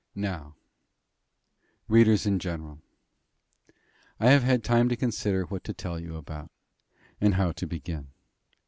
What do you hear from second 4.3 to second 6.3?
have had time to consider what to tell you